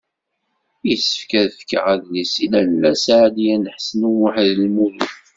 [0.87, 4.97] Yessefk ad fkeɣ adlis-a i Lalla Seɛdiya n Ḥsen u Muḥ Lmlud.